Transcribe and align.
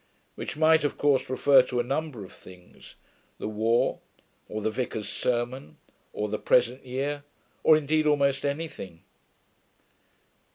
Which 0.33 0.57
might, 0.57 0.83
of 0.83 0.97
course, 0.97 1.29
refer 1.29 1.61
to 1.61 1.79
a 1.79 1.83
number 1.83 2.25
of 2.25 2.33
things: 2.33 2.95
the 3.37 3.47
war, 3.47 3.99
or 4.49 4.59
the 4.63 4.71
vicar's 4.71 5.07
sermon, 5.07 5.77
or 6.11 6.27
the 6.27 6.39
present 6.39 6.83
year, 6.83 7.23
or, 7.63 7.77
indeed, 7.77 8.07
almost 8.07 8.43
anything. 8.43 9.03